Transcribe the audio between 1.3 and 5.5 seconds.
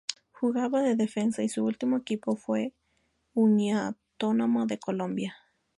y su ultimo equipo fue Uniautónoma de Colombia.